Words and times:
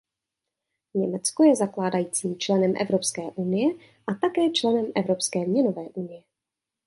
Německo 0.93 1.43
je 1.43 1.55
zakládajícím 1.55 2.39
členem 2.39 2.73
Evropské 2.81 3.21
unie 3.21 3.71
a 4.07 4.13
také 4.13 4.51
členem 4.51 4.91
Evropské 4.95 5.39
měnové 5.39 5.81
unie. 5.83 6.23